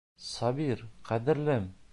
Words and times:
Сабир, 0.27 0.81
ҡәҙерлем! 1.11 1.73